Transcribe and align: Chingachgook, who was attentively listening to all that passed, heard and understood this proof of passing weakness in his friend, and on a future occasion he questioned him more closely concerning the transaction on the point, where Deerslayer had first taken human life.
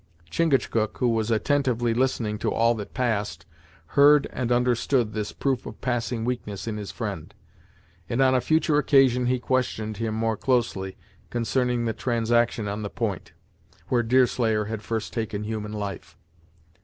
Chingachgook, 0.31 0.97
who 0.97 1.09
was 1.09 1.29
attentively 1.29 1.93
listening 1.93 2.39
to 2.39 2.51
all 2.51 2.73
that 2.73 2.95
passed, 2.95 3.45
heard 3.89 4.25
and 4.33 4.51
understood 4.51 5.13
this 5.13 5.31
proof 5.31 5.67
of 5.67 5.79
passing 5.79 6.25
weakness 6.25 6.65
in 6.65 6.77
his 6.77 6.89
friend, 6.89 7.35
and 8.09 8.19
on 8.19 8.33
a 8.33 8.41
future 8.41 8.79
occasion 8.79 9.27
he 9.27 9.37
questioned 9.37 9.97
him 9.97 10.15
more 10.15 10.35
closely 10.37 10.97
concerning 11.29 11.85
the 11.85 11.93
transaction 11.93 12.67
on 12.67 12.81
the 12.81 12.89
point, 12.89 13.33
where 13.89 14.01
Deerslayer 14.01 14.65
had 14.65 14.81
first 14.81 15.13
taken 15.13 15.43
human 15.43 15.71
life. 15.71 16.17